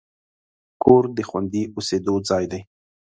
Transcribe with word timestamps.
کور 0.83 1.03
د 1.17 1.19
خوندي 1.29 1.63
اوسېدو 1.75 2.15
ځای 2.29 2.45
دی. 2.51 2.61